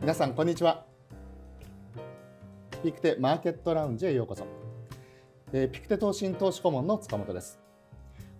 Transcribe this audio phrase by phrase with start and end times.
[0.00, 0.86] 皆さんこんにちは。
[2.82, 4.46] ピクテマーケットラウンジへようこそ、
[5.52, 7.60] えー、ピクテ投信投資顧問の塚本です。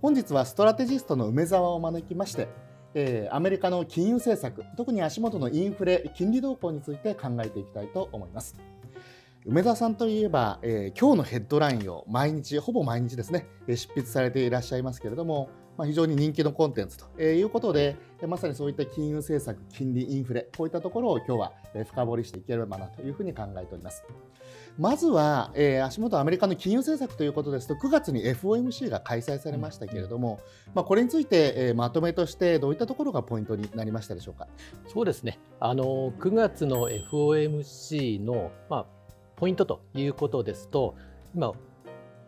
[0.01, 2.49] 本日はストラテジストの梅沢を招きまして、
[2.95, 8.57] えー、アメリカの金融政策特に足元のインフレ金利動向について考えていきたいと思います。
[9.45, 15.51] 梅沢さんといえば、えー、今日のヘッドラインを毎日ほぼ毎日ですね執筆されていらっしゃいますけれども
[15.81, 17.97] まあ、非常に人気のコンテンツということで、
[18.29, 21.53] まさにそういった金融政策、金利、インフレ、こういったところを今日は
[21.87, 24.05] 深掘りしていければなというふうに考えております。
[24.79, 30.41] まずは、えー、足元アメリカの金融政策ということですと、9月に FOMC が開催されましたけれども、
[30.75, 34.49] まあ、これについて、えー、まとめとして、どういったところがポイントになりましたでしょうか？
[34.87, 38.87] そうですね、あの9月の FOMC の、まあ、
[39.37, 40.95] ポイントということですと、
[41.35, 41.55] 今、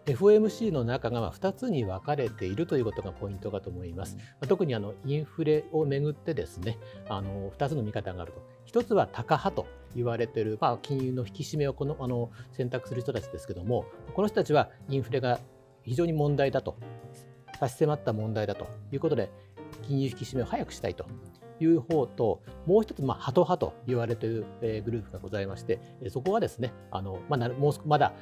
[0.07, 4.17] FOMC の中が2つに分かれているということがポイントかと思います。
[4.49, 6.79] 特にあのインフレをめぐってですね、
[7.09, 8.43] あの2つの見方があると。
[8.81, 15.39] 1つはタカ派と言われている、まあ、金融の引き締めをこのあの選択する人たちですけども、この人たちはインフレが
[15.85, 16.77] 非常に問題だと、
[17.61, 19.31] 差し迫った問題だということで、
[19.83, 21.07] 金融引き締めを早くしたいと
[21.63, 28.13] いう方と、もう一つ、まあ、ハト派と言われている、え、グループがございまして、そこはですね、あのまあ、もうまだ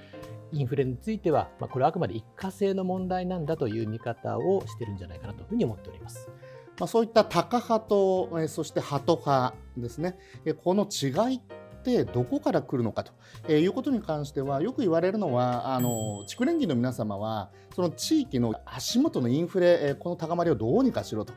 [0.53, 6.29] インフレについては、まあ、これはあくまで一過性の問題なんだという見方をしてるんじゃないかなというふうに思っております。
[6.79, 10.17] まあ、そういったタカ派と、そしてハト派ですね、
[10.65, 11.41] この違い
[11.81, 13.13] ってどこから来るのかと。
[13.49, 21.33] えいうことに関してはよく言われるのはあの地区連銀の皆様はその地域の足元のインフレえこの高まりをどうにかしろと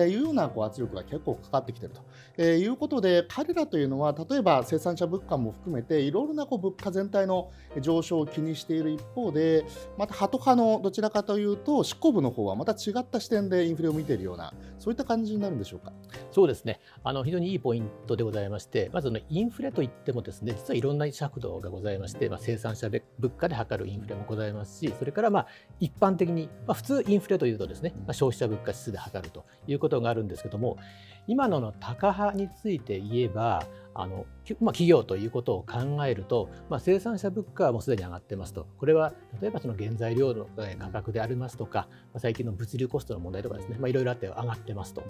[0.00, 2.02] いうようなこう圧力が結構かかってきていると。
[2.36, 9.64] えいうことで彼らというのは例えば生産者物価も含めていろいろなこう物価全体の上昇を気にしている一方で
[9.96, 15.92] またハト派のどちらかというと執行部の方はまた違った視点でインフレを見ているようなそういった感じになるんでしょうか？
[16.30, 16.80] そうですね。
[17.02, 23.02] あの非常にいいポイントでございましてまずのインフレといってもですね実はいろんな尺度がございまして、まあ、生産者物
[23.36, 25.46] 価で測るインフレもございますしそれからまあ
[25.80, 30.78] 一般的に、まあ、普通インフレというとですね、まあ、消費者物価指数で測るということがあるんですけども
[31.26, 34.26] 今のの高派について言えばあの、
[34.60, 40.46] まあ、企業ということを考えると、まあ、生産者物価はもうすでに上がってますとこれは例えばその原材料の
[40.78, 45.02] 価格でありますとか、まあ、最近の物流コストの問題とかですね、まあ、いろいろあって上がってますと。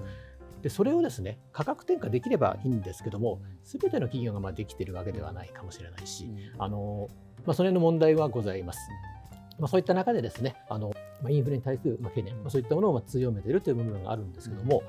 [0.62, 7.08] でそれをですね価格転嫁できればいいんですけども全ての企業がまあできているわけではないかもしれないし、うん、あの
[7.46, 8.80] まあ、それの問題はございます。
[9.58, 10.91] まあ、そういった中でですねあの、
[11.22, 14.82] まあ、インフレに対する懸念、まあ、そういったものをまあ強めているという部分があるんですけども、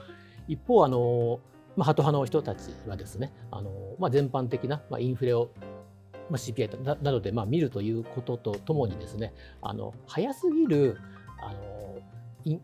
[0.48, 1.40] うん、一方あの、
[1.76, 5.50] まあ、ハト派の人たちはですねあの、まあ、全般的な、まあ、インフレを
[6.30, 10.98] まあ、CPI などでまあ見るということとともにですねあの早すぎる
[11.42, 12.60] あの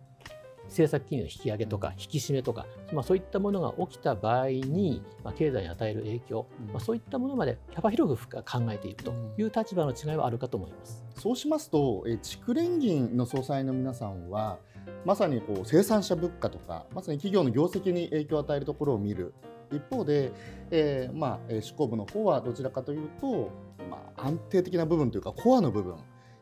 [0.68, 11.06] 政策金融の引き上げとか引き締めとか、まあ、そういったものが起きた場合に、まあ、経済に与える影響、まあ、そういったものまで幅広く考えているという立場の違いはあるかと思います。
[11.18, 14.60] そうしますと、え地区連銀の総裁の皆さんは、
[15.06, 19.34] まさにこう生産者物価とか、まさに企業の業績に影響を与えるところを見る。
[19.72, 20.32] 一方で、
[20.72, 23.50] えー、まあ、執行部の方はどちらかというと、
[23.90, 25.96] まあ、安定的な部分というか、コアの部分、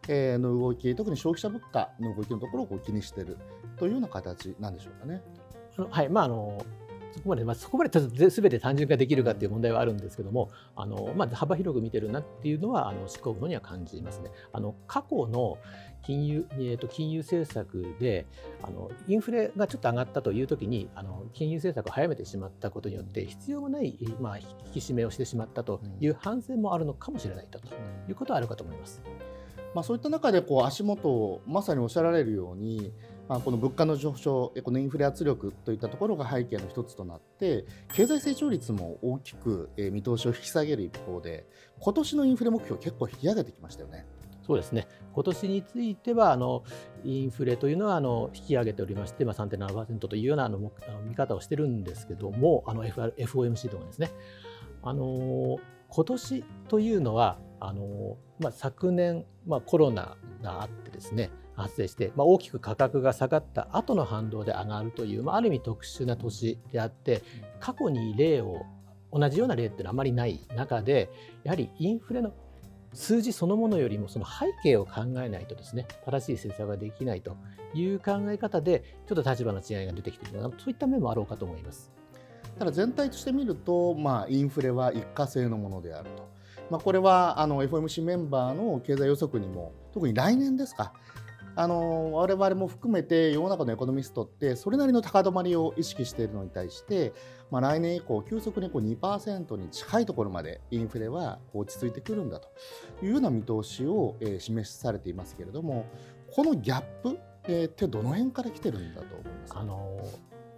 [0.09, 3.37] の動き、特に消費者物価の動きのところをこう気にしている
[3.77, 5.21] というような形なんでしょうかね。
[5.89, 6.63] はい、まああの
[7.13, 14.31] そこまで、まあ、そこまで全て単純化できるかっていう問題はあるんですけども、あのまあ、幅広く見てるなっていうのは、あの執行部のには感じますね。
[14.51, 15.59] あの過去の
[16.01, 18.25] 金融,、えー、と金融政策で
[18.61, 27.59] あのインフレがちょっと上がったというときにあの金融政策を早めてしまったことによって必要もない、まあ、引き締めをしてしまったという反省もあるのかもしれないと
[28.09, 29.01] いうことはあるかと思います。
[29.73, 32.93] まあ、そういった中でこう足元をまさにおっしゃられるように、
[33.33, 41.47] まあ、この物価の上昇、このインフレ圧力といったところが背景の一つとなって、経済成長率も大きく見通しを引き下げる一方で、
[41.79, 44.05] 今年のインフレ目標、結構引き上げてきましたよね。
[44.45, 46.65] そうですね今年についてはあの
[47.05, 50.59] インフレというのはあの引き上げておりまして、まあ、3.7%というようなあの
[51.07, 54.11] 見方をしてるんですけどもあの FOMC とかですね
[54.81, 67.23] あの今年というのはあの、まあ、昨年、まあ、コロナがあってですね発生して、まあ、大きく価格が下がった後の反動で上がるという、まあ、ある意味特殊な年であって
[67.59, 68.65] 過去に例を
[69.11, 71.09] 同じような例っていうのはあまりない中で
[71.43, 72.33] やはりインフレの
[72.93, 77.37] 数字そのものよりもその背景を考えないとですね正しい政策ができないと
[77.73, 81.91] いう考え方でちょっと立場の違いが出てきているなそういった面もあろうかと思います。
[82.57, 86.29] ただ全体として見ると、まあ、インフレは一過性のものであると。
[86.69, 90.93] まあ、これはあの FOMC メンバーの経済予測にも特に来年ですか
[91.55, 97.13] あの我々も含めて世の中のエコノミストってそれなりの高止まりを意識しているのに対して、
[97.51, 102.49] まあ、来年以降急速にこう2%に近いところまでインフレは落ち着いてくるんだと
[103.03, 105.85] いうような見通しを、えー、示されていますけれども
[106.31, 110.01] このギャップ、えー、ってどの辺から来てるんだと思いますか、あの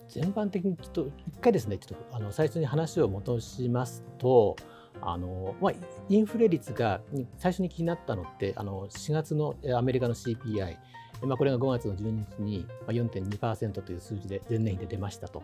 [0.08, 4.56] 全般的にちょっと一回ですねちょっとあの最初に話を戻しますと
[5.02, 5.74] あのまあ、
[6.10, 7.02] インフレ率が
[7.38, 10.78] 最初に気になったのってあの4月のアメリカの CPI、
[11.24, 15.44] まあ、これが5月の12日に4.2%という数字で前年比で出ましたと。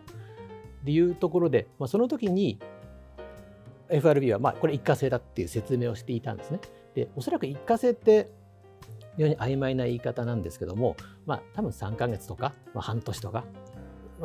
[0.84, 2.58] いうところで、まあ、その時に
[3.88, 6.60] FRB はまあこれ一過性だっていう説明をしていたんですね。
[6.94, 8.28] でおそらく一過性って
[9.16, 10.96] 非常に曖昧な言い方なんですけども、
[11.26, 13.44] まあ、多分3か月とか、まあ、半年とか、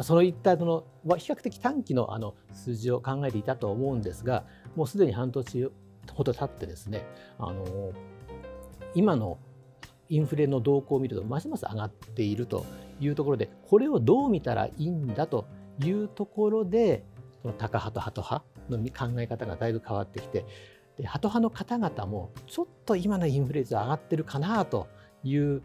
[0.04, 0.84] そういったその
[1.18, 4.46] 比較的短期のあの数字を考えていたと思うんですが
[4.76, 5.72] もうすでに半年
[6.14, 7.06] ほど経ってですね
[7.40, 7.92] あの
[8.94, 9.38] 今の
[10.10, 12.66] インフレの動向を見るとますます上がっていると
[13.00, 15.46] いうところでこれをどう見たらいいんだと
[15.84, 17.04] いうところで
[17.42, 20.46] そのタカ派とハト派の考え方がだいぶ変わってきて
[20.98, 24.88] でハト派の方々もちょっと今のインフレ率上がってるかなと
[25.24, 25.62] いう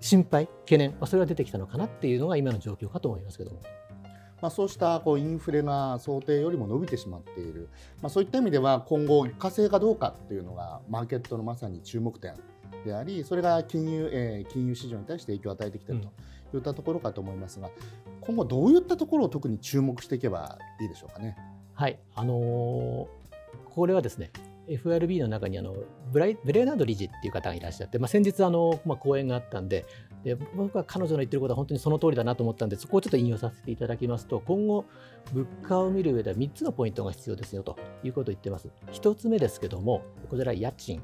[0.00, 3.60] 心配、懸念、まあ、それが出てきたのかなっていうのが今の状況かと思いますけども。
[4.42, 7.70] まあ、そうしたこうインフレが想定よりも伸びてしまっている、
[8.02, 12.34] まあ、そういった意味では今後、火星かどうかっていうのがマーケットのまさに注目点
[12.84, 16.02] であり、それが金融,、えー、金融市場に対して影響を与えてきている
[16.52, 17.70] といったところかと思いますが、
[18.20, 21.34] 今後、どういったところを特に注目していけばいいでしょうかね？
[21.72, 23.06] はいあのー、
[23.74, 24.30] これはですね
[24.68, 25.74] FRB の中にあの
[26.12, 29.86] ブライブレーナード理事っていう方がいらっしゃって、まあ、先日あの、まあ、講演があったんで
[30.24, 34.84] で僕は彼女の言ってることは本当にその通りだなと思ったんでそこをちょっと引用させていただきますと今後
[35.32, 38.68] 物価を見る上では3つのポイントが必要ですよということを言ってます。
[38.92, 41.02] 1つ目ですけどもこちら家賃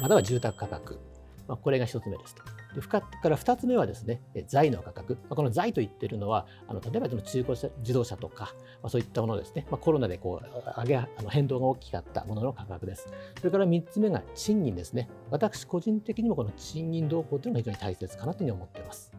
[0.00, 0.98] または住宅価格、
[1.46, 2.42] まあ、これが1つ目ですと。
[2.74, 5.18] でから2つ目はですね、財の価格。
[5.28, 13.08] まこの財と言ってるのは、あの例えばその中古車自動車とか、ま、そういったものですね、ま、コロナでこう上げあの変動が大きかったものの価格です。
[13.38, 15.08] それから3つ目が賃金ですね。
[15.30, 19.12] 私個人的にもこの賃金動向というのが非常に大切かなというふうに思っています。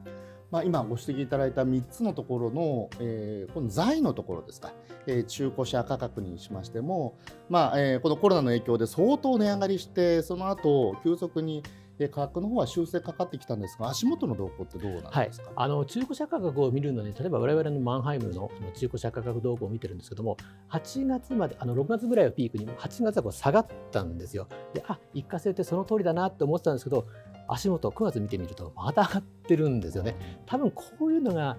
[0.51, 4.73] まあ、今ご指摘いただいた3つのところの、えー、この財のところですか、
[5.07, 7.17] えー、中古車価格にしましても、
[7.49, 11.63] まあえ、このコロナの影響で相当値上がりして、その後急速に
[12.09, 20.37] 価格の方は修正かかってきたんですが、足元の動向ってどうなんですか、はい、あの中古車価格を見るのに、例えば我々のマンハイムの中古車価格動向を見てるんですけども、
[20.69, 24.47] 8月まで、あの6月ぐらいをピークに、8月はこう下がったんですよ。
[24.73, 27.07] で、あ一過性ってその通りだなって思ってたんですけど、
[27.47, 30.15] 足元、9月見てみると、また上がってるんですよね。
[30.45, 31.57] 多分こういうのが、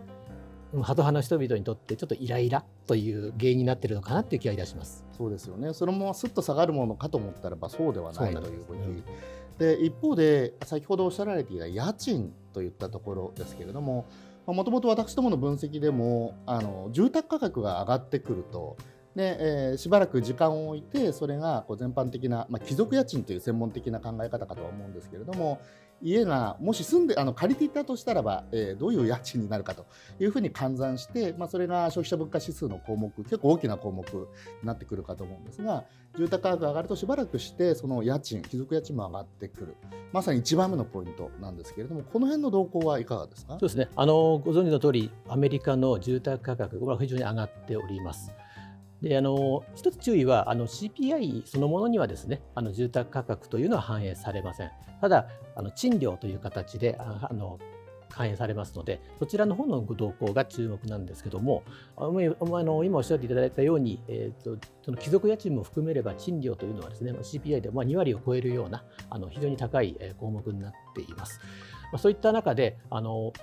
[0.83, 5.07] ハト派の人々にとってちょっとイライラという原因になっているのかなという気がいたします。
[5.17, 9.03] そうですよね、そのまますっと下がるものかと思ったらばそうではないというふうに
[9.59, 14.07] で一方で先ほどおっしゃられていた家賃といったところですけれども
[14.47, 18.77] もともと私どもの分析でもあの住宅価格が上がってくると
[19.17, 25.59] で、えー、しばらく時間を置いてそれがこう全般的な、まあ、貴族家賃という専門的な考え方かとは思うんですけれども
[26.03, 29.87] 家がもし住んであの借りていたとしたらば、えー、どういう家賃になるかと
[30.21, 34.27] いうふうに換算して、まあ、それが消費者物価指数の項目結構大きな項目に
[34.63, 35.85] なってくるかと思うんですが
[36.19, 39.75] 住宅価格が上がるとしばらくしてその家賃貴族家賃も上がってくる。
[40.13, 43.55] まさに一番目のポイントなんですけれどもこの辺の動向はいかがですか？
[43.55, 43.89] そうですね。
[43.97, 48.33] あのご存知の通りアメリカの住宅価格は非常に上がっております。
[49.03, 54.71] であの一つ注意はあの CPI そのものにはですねあの住宅価格というのは反映されません。
[55.01, 57.59] ただあの賃料という形であの
[58.17, 61.63] 反映されますので、そちらの方の動向が注目なんですけども、
[61.97, 71.41] あの今おっしゃっていただいたように、えーと、その貴族家賃も含めれば賃料というのはですね、CPI でま2割を超えるようなあの非常に高い項目になっています。
[71.93, 73.35] ま、そういった中であの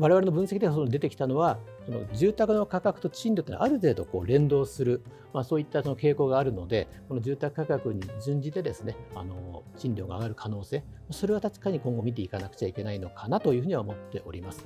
[0.00, 5.02] 我々の分析ではその出てきたのは、その住宅の価格と賃料というのはある程度こう連動する、
[5.34, 14.64] まあ、そういったその傾向があるので、この住宅価格に準じてですね、あの賃料が上がる可能性、それは確かに今後見ていかなくちゃいけないのかなというふうには思っております。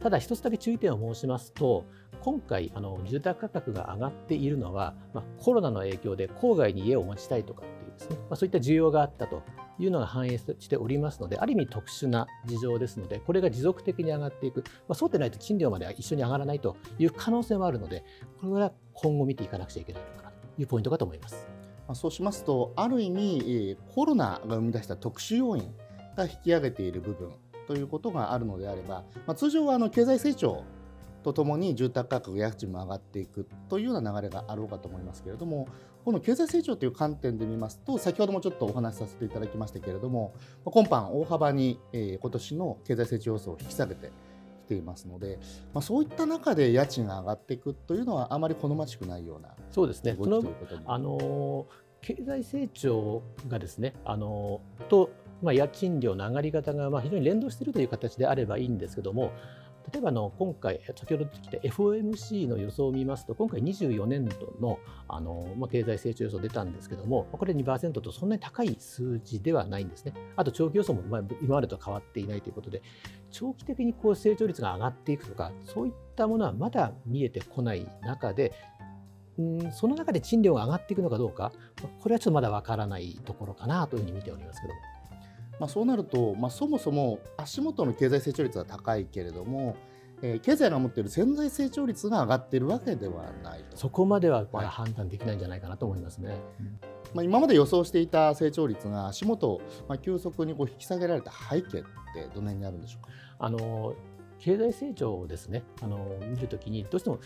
[0.00, 1.84] ただ一つだけ注意点を申しますと、
[2.22, 9.42] 今回あの住宅価格が上がっているのは、まあ、コロナの影響で郊外に家を持ちたいとかっていうですね、まあ、そういった需要があったと
[9.78, 18.04] いうのが反映しておりますので、ある意味特殊な事情ですので、これが持続的に上がっていく、まあ、そうでないと賃料までは一緒に上がらないという可能性もあるので、
[18.40, 21.46] これは今後見ていかなくちゃいけないのかなというポイントかと思います。
[21.92, 25.74] そうしますと、ある意味、コロナが生み出した特殊要因
[26.16, 27.32] が引き上げている部分
[27.70, 30.64] ということがあるのであれば、まあ、通常はあの経済成長
[31.22, 35.68] とともに住宅価格、家賃も上がっていくというような流れがあろうかと思いますけれども、
[36.04, 40.34] この経済成長という観点で見ますと、先ほどもちょっとお話しさせていただきましたけれども、
[40.64, 44.10] 今般大幅に、えー、今年の経済成長予想を引き下げて
[44.66, 45.38] きていますので、
[45.72, 50.16] まあ、そういった中で家賃が上がっていくというのは、あまり好ましくないようなそうですね。
[50.20, 50.42] その
[50.86, 51.68] あの
[52.00, 55.10] 経済成長がですね、あのと
[55.42, 59.32] まあ、家賃料の上がり方がまあ非常に連動しているという形であればいいんですけども、
[59.92, 64.78] 例えばの今回、先ほど出てきた FOMC の予想を見ますと、今回24年度の
[65.08, 70.12] あの、まあ、経済成長予想出たんですけども、これ2%とそんなに高い数字ではないんですね。
[70.36, 72.82] あと長期予想も今までと変わっていないということで、
[73.30, 78.52] 長期的にこう成長率が上がっていくとか、そういったものはまだ見えてこない中で、
[79.38, 81.52] うんその中で賃料が上がっていくのかどうか、
[82.00, 84.99] これはちょっとまだわからないところかなというふうに見ておりますけども。
[85.60, 89.76] まあ、そうなると、まあ、そもそも足元の経済成長率は高いけれども、
[90.22, 96.30] えー、経済が持っている潜在成長率が上がっているわけではないそこまでは判断できないんじゃないかなと思いますね。
[96.30, 96.38] はい
[97.12, 101.82] まあ、今まで予想していた成長率が足元、まあ、急速にこう引き下げられた背景っ
[102.14, 103.10] てどの辺にあるんでしょうか？
[103.40, 103.94] あの
[104.38, 105.62] 経済成長をですね。
[105.82, 107.18] あの見るときにどうしても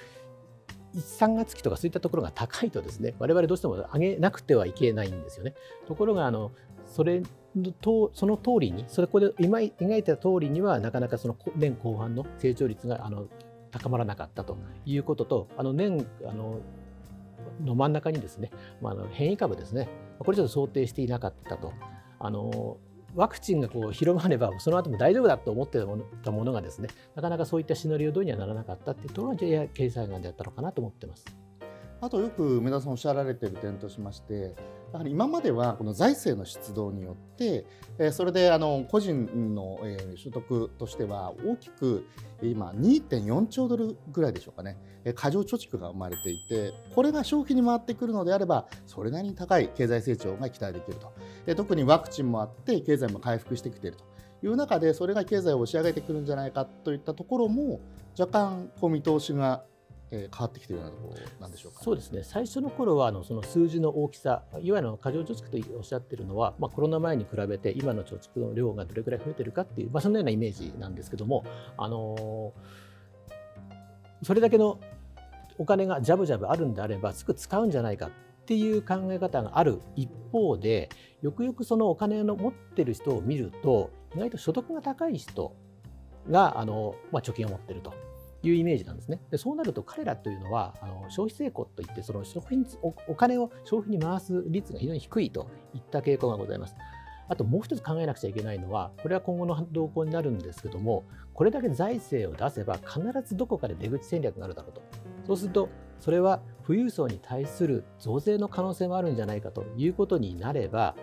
[0.95, 5.55] 1、3月期とかそういったところが高いとですね我々どうしても上げなくてはいけないんですよね。
[5.87, 6.53] ところがあの
[6.87, 7.23] それ
[7.81, 13.27] とその通りに、そこで今描いた通りには、なかなかその年後半の成長率があの
[13.71, 14.57] 高まらなかったと
[14.87, 16.61] いうことと、あの年あの
[17.63, 21.73] の真ん中にですね、まあ、あの変異株ですね、これちょっと想定していなかったと。
[22.19, 22.79] あの
[23.15, 25.79] ワクチンがこう広まれば、その後も大丈夫だと思って
[26.25, 31.25] たものがですね、なかなかそういったシナリオ通りにはならなかったっていうところが経済眼であったのかなと思ってます。
[32.01, 34.57] あとよく梅田さんおっしゃられている点としまして、
[34.95, 37.67] やはり今まではこの財政の出動によって、
[37.99, 42.07] えそれであの個人の、え所得としては大きく
[42.41, 51.13] 今2.4兆ドルぐらいでしょうかね、え過剰貯蓄が生まれていてこれが消費に回ってくるのであればそれなりに高い経済成長が期待できると、
[51.49, 54.05] え特にワクチンもあって経済も回復してきていると。
[54.45, 57.81] いう中でそれが経済を押し上げてくるんじゃないかといったところも
[58.19, 59.65] 若干こう見通しが
[60.15, 62.23] え、変わってきているようなところなんでしょうか、ね、そうですね。
[62.23, 71.45] 最初の頃はあのその数字の大きさいわゆる過剰貯蓄とおっしゃってるのは、まあ、コロナ前に比べて今の貯蓄の量がどれくらい増えてるかっていう、まあ、そのようなイメージなんですけども、
[71.77, 74.81] あのー、それだけの
[75.59, 78.11] お金がジャブジャブあるんであればすぐ使うんじゃないかっ
[78.47, 80.91] ていう考え方がある一方で
[81.23, 85.57] よくよくそのお金の持ってる人を見ると意外と所得が高い人
[86.31, 87.95] があの、まあ、貯金を持ってると。
[88.49, 89.21] いうイメージなんですね。
[89.31, 96.77] でそうなると彼らというのはあの消費成功といってその消費おお金を消費に回す率が非常に低いといった傾向がございます。
[97.27, 104.83] あともう一つ考えなくちゃいけないのは、これは今後の動向になるんですけども、これだけ財政を出せば必ずどこかで出口戦略があるだろうと。
[105.27, 105.71] そうすると、
[106.01, 110.97] それは富裕層に対する増税の可能性もあるんじゃないかということになれば、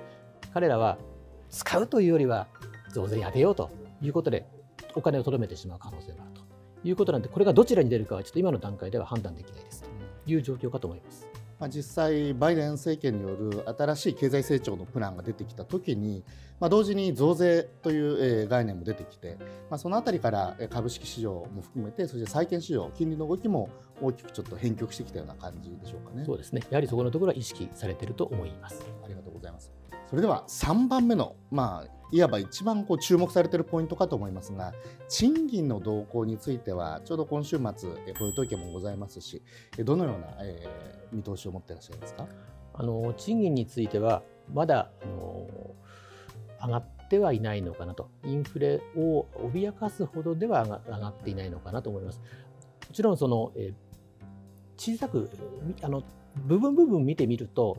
[0.54, 1.00] 彼らは
[1.50, 2.48] 使うというよりは
[2.94, 3.72] 増税やめようと
[4.02, 4.48] いうことで
[4.96, 6.31] お金をとどめてしまう可能性もある。
[6.84, 9.90] いうことなんで、これがどちらに出るかはちょっと今の段階では判断できないですと
[10.32, 11.28] いう状況かと思います。
[11.60, 16.24] まあ、実際、バイデン政権による新しい経済成長のプランが出てきたときに、
[16.60, 19.38] まあ、同時に増税という概念も出てきて、
[19.70, 23.70] まあ、そのあたりから株式市場も含めて、そして債券市場、金利の動きも
[24.02, 26.26] 大きくちょっと変曲してきたような感じでしょうかね。
[26.26, 26.64] そうですね。
[26.72, 28.84] やはりそこのところは意識されていると思います。
[29.06, 29.72] ありがとうございます。
[30.12, 34.74] それでは3番目の、まあ、いわば一番こう注目されているポイントかと思いますが、
[35.08, 37.90] 賃金の動向については、ちょうど今週末、
[38.20, 39.42] 雇用統計もございますし、
[39.80, 42.28] どのような、えー、見通しを持っていらっしゃいますか？
[42.74, 44.22] あの賃金については、
[44.54, 45.48] まだあの
[46.62, 52.20] 上がってはいないのかなと、インフレを脅かすほどでは上がっていないのかなと思います。
[52.20, 53.74] もちろんその、えー、
[54.76, 55.30] 小さく
[55.82, 56.04] あの
[56.36, 57.78] 部分部分見てみると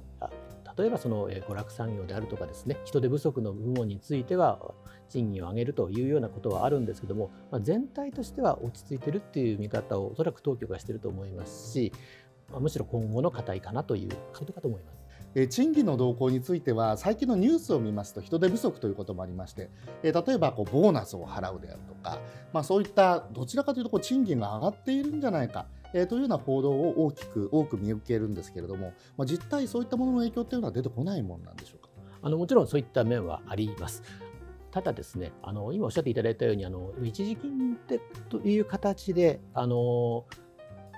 [0.76, 4.58] 例えばその娯楽産業であるとかですね人手不足の部門については
[5.08, 11.92] 賃金を上げるというようなことはあるんですけども、まあ、全体としては落ち着いてるっていう見方をおそらく当局はしてると思いますし、
[12.50, 15.02] まあ、むしろ今後の課題かなということかと思います。
[15.48, 19.70] 賃金の動向については最近のニュースを見ますと人手不足ということもありまして
[20.02, 22.18] 例えばこうボーナスを払うであるとか、
[22.52, 31.88] まあ、そういったどちらかというとこう賃金が上がっているんじゃないかえー、というような報道を大きく多く見受けるんですけれども、まあ、実態そういったものの影響というのは出てこないものなんでしょうか？
[32.22, 34.02] あのもちろんそういった面はあります。
[34.70, 40.24] ただですね、あの今おっしゃっていただいたように、あの一時金でという形であの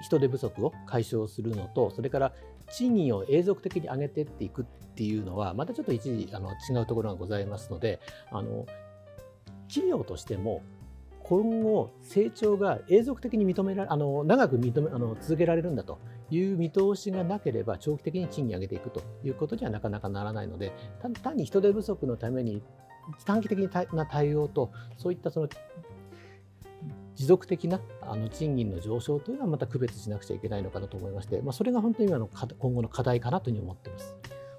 [0.00, 2.32] 人手不足を解消するのと、それから
[2.70, 8.64] 賃金を永続的に上げていっていくっていうのは、またちょっと一時あの違うところがございますので、あの
[9.66, 10.62] 企業としても
[11.24, 15.98] 今後成長が永続的に認められあの長く認めあの続けられるんだと
[16.30, 20.72] いう見通しがなければ長期的に賃金を上げていくということにはなかなかならないので
[21.22, 22.62] 単に人手不足のために
[23.24, 23.58] 短期的
[23.94, 25.48] な対応とそういったその
[27.14, 32.28] 持続的なあの賃金の上昇というのはまた区別しなくちゃいけないのかなと思いまして、まあ、それが本当に今の
[32.58, 34.16] 今後の課題かなというふうに思っています。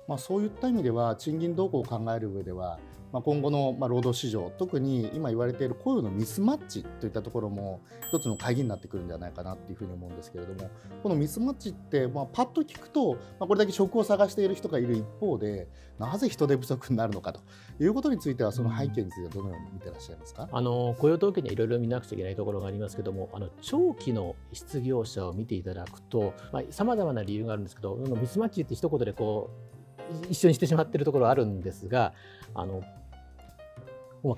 [0.07, 2.79] まあ、そういった意味では賃金動向を考える上では
[3.12, 10.69] まあ、今後のまあ労働市場特に今言われている雇用のミスマッチといったところも一つの鍵になってくるんじゃないかなっていうふうに思うんですけれども
[11.01, 17.39] このミスマッチってまあパッと聞くと、まあ、これだけ職を探している人がいる一方でなぜ人手不足になるのかと
[17.79, 20.50] いうことについてはその背景についてはどのように見てらっしゃいますか？
[20.51, 26.33] あの雇用統計にはいろいろ見なくちゃいけないところがありますけどもあの長期の失業者を見ていただくと
[26.69, 29.64] さまざ、まな理由があるんですけどミスマッチって一言でこう
[30.29, 32.13] 一緒にしてしまっているところはあるんですが
[32.53, 32.83] あの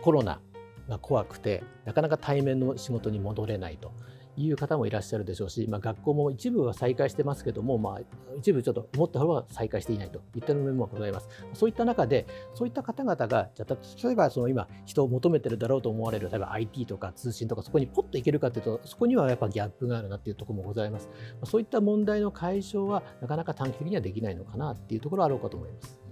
[0.01, 0.39] コロナ
[0.87, 3.91] が怖くてなかなか対面の仕事に戻れないと。
[4.37, 8.01] いう方もいらっしゃるでしょうし、まあ、学校も一部は再開してますけども、まあ、
[8.37, 11.27] 一部ちょっと思った方が再開していないといった面もございます。
[11.53, 21.09] そういった中で、そういった方々が、じゃ例えばその今、人を求めてるだろうと思われる、例えば IT とか通信とか、そこにポッといけるかというと、そこにはやっぱギャップがあるなっていうところもございます。
[21.45, 26.07] そういった問題の解消は、なかなか短期的にはできないのかなっていうところはあろうかと思います。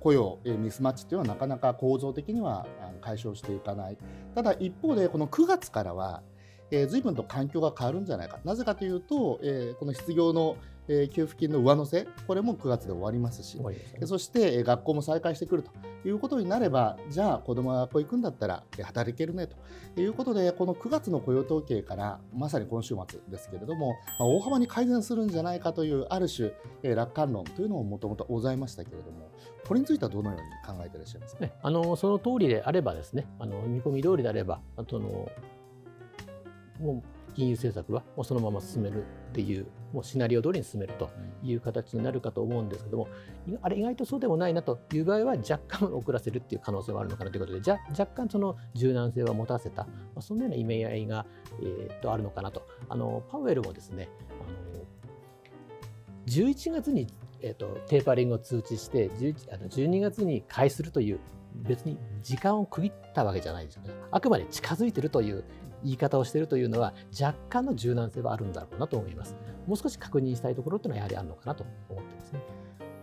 [0.00, 2.66] 雇用ミスマッチというのはなかなか構造的には
[3.00, 3.98] 解消していかない
[4.34, 6.22] ただ一方でこの9月からは
[6.70, 8.38] えー、随分と環境が変わるんじゃないか。
[8.44, 10.56] なぜかというと、えー、この失業の、
[10.88, 15.70] えー、給付金の上乗せ、これも9月で終わりますし、すね、そして、えー、学校も再開してくると
[16.08, 19.46] いうことになれば、じゃあ子供が学校行くんだったら、えー、働けるね
[19.94, 29.30] ということで、この9月の雇用統計から、まさに今週末ですけれども、まあ、大幅に改善するんじゃないかという、ある種、えー、楽観論というのももともとございましたけれども、
[29.66, 35.30] これについてはどのように考えていらっしゃいますか、ね、あのその通りであればですね、あの見込み通りであれば、あとの
[36.80, 41.10] もう金融政策はもうそのまま進めるっていうもうシナリオ通りに進めると
[41.42, 43.08] いう形になるかと思うんですけども
[43.62, 51.26] あれ意外とそうでもないなという場合は若干遅らせるっていう可能性はあるのかなということでじゃ若干その柔軟性は持たせた、まあ、そんなような意味合いが、
[51.60, 54.08] えー、とあるのかなとあのパウエルもですね
[54.40, 54.84] あの
[56.26, 57.08] 11月に、
[57.40, 61.20] えーと、テーパリングを通知して11あの12月に開するという
[61.54, 63.90] 別に時間を区切ったわけじゃないですよね。
[64.12, 65.44] あくまで近づいてるという
[65.84, 69.34] 言い方をしているというのは若干の柔軟性はあるんだろうなと思います。
[69.66, 72.40] もう少し確認したいところというのはやはりあるのかなと思ってますね。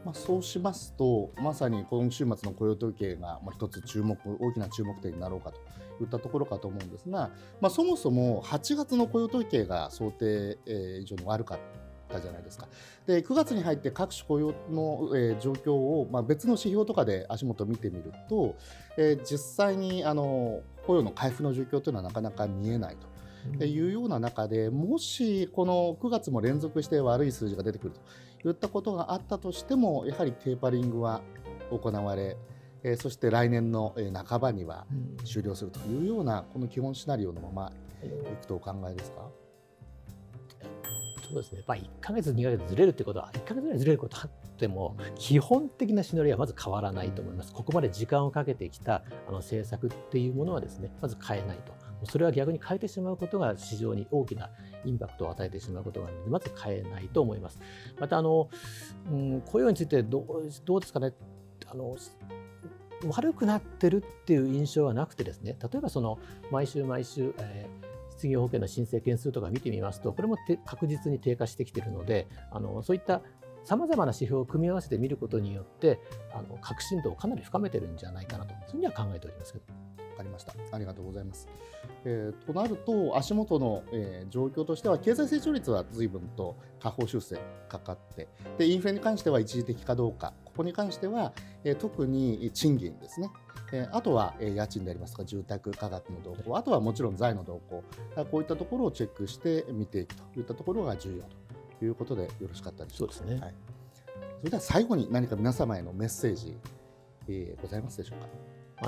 [0.05, 5.59] まあ、そうしますと、まさに今週末の雇用統計が一つ注目、大きな注目点になろうかと
[6.01, 10.57] いったところかと思うんですが、まあ、そもそも8月の雇用統計が想定
[11.01, 11.59] 以上に悪かっ
[12.07, 12.69] たじゃないですか。
[13.05, 18.55] で9月に入って各種雇用の、えー、状況を、まあ、別の指標とかで足元を見てみると、
[18.97, 23.07] えー、実際にあの雇用の回復の状況というのはなかなか見えないと。
[23.65, 27.93] いうような中でもしこの9月も連続して悪い数字が出てくる
[28.41, 31.21] といったことがあったとしてもやはりテーパリングは
[31.71, 32.35] 行われ
[32.83, 33.95] えそして来年の
[34.25, 34.85] 半ばには
[35.23, 37.71] 終了するというようなこの基本シナリオのまま
[38.03, 38.09] い
[38.41, 39.21] くとお考えですか？
[41.29, 47.51] そうですね、まあ、1か月、2か月ずれるってことは、1か月ぐらいずれることあっても、基本的なシナリオはまず変わらないと思います。
[47.51, 51.73] ここまで時間をかけてきたあの政策っていうものはですね、まず変えないと。
[52.03, 54.51] それは逆に変えてしまうことが市場に大きな
[54.85, 57.59] インパクトを与えてしまうことがあるので、まず変えないと思います。
[57.99, 58.49] また、あの、
[59.11, 61.13] うん、雇用についてどうどうですかね？
[61.69, 61.97] あの
[63.09, 66.17] 悪くなってるっていう印象はなくてですね例えばその
[66.49, 67.86] 毎週毎週、えー
[68.17, 73.21] 失業保険の申請件数とか見てみますと、これも確実に低下してきているので、あのそういった
[73.63, 75.99] さまざまな指標を組み合わせて見ることによって、
[76.33, 79.65] あの確信度をかなり深めてるんじゃないかなと、そういうふうには考えておりますけど。
[80.17, 80.55] わかりました。
[80.71, 81.47] ありがとうございます。
[82.03, 88.27] えー、となると、足元の、えー、状況としては、経済成長率は随分と下方修正かかって、
[88.57, 93.29] でインフレに関しては一時的かどうか、ここに関しては、えー、特に賃金ですね、
[93.71, 97.83] えあとは、え家賃でありますとか住宅価格の動向あとはもちろん財の動向
[98.31, 101.23] こういったところをチェックして見ていくといったところが重要
[101.79, 103.13] ということでよろしかったでしょうか。
[103.13, 103.55] そうですね、はい、
[104.39, 106.57] それでは最後に何か皆様へのメッセージ、
[107.27, 108.27] えー、ございますでしょうか。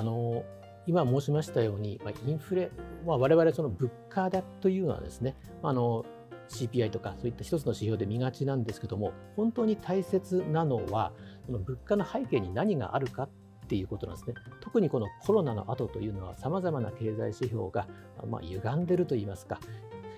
[0.00, 0.44] あの
[0.86, 2.70] 今申しましたように、まあ、インフレ、
[3.06, 6.04] まあ、我々その物価だというのはですね、あの
[6.48, 11.12] CPI とかそういった一つの指標で見がちなんですけども本当に大切なのは
[11.46, 13.28] その物価の背景に何があるか
[13.70, 14.34] っていうことなんですね。
[14.60, 17.86] 特にこのコロナの後というのは、さまざまな経済指標が、
[18.26, 19.60] まあ、歪んでるといいますか、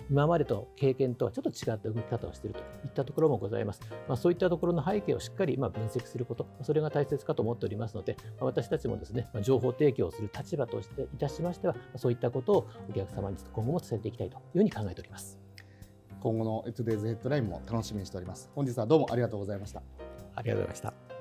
[0.09, 3.83] 今までと経験とはちょっと違った動き方をしているといったところもございます。
[4.09, 15.39] まあ、そういったところの背景をしっかりま分析すること、それが大切かと思っておりますので、ま私たちもですね、ま情報提供をする立場としていたしましては、そういったことをお客様に今後も伝えていきたいというふうに考えております。
[16.21, 18.51] 今後の Today's ヘッドラインも楽しみにしております。
[18.55, 19.83] 本日はどうもありがとうございました。
[20.35, 21.12] ありがとうございました。